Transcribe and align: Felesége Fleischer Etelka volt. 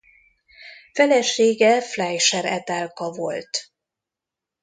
Felesége 0.93 1.81
Fleischer 1.81 2.45
Etelka 2.45 3.11
volt. 3.11 3.71